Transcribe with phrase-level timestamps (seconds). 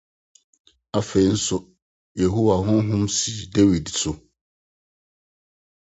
[0.99, 1.57] Afei nso,
[2.19, 4.13] “Yehowa honhom sii Dawid so.”